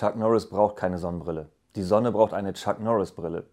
Chuck 0.00 0.16
Norris 0.16 0.46
braucht 0.48 0.76
keine 0.76 0.96
Sonnenbrille. 0.96 1.50
Die 1.76 1.82
Sonne 1.82 2.10
braucht 2.10 2.32
eine 2.32 2.54
Chuck 2.54 2.80
Norris 2.80 3.12
Brille. 3.12 3.44